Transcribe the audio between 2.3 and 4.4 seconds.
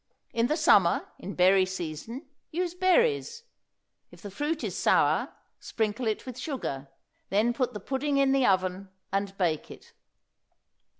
use berries. If the